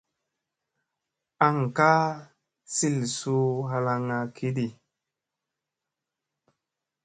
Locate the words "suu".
3.17-3.49